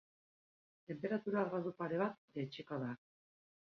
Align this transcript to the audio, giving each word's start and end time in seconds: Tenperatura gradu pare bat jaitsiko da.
Tenperatura 0.93 1.45
gradu 1.53 1.77
pare 1.85 2.03
bat 2.07 2.19
jaitsiko 2.35 2.85
da. 2.87 2.95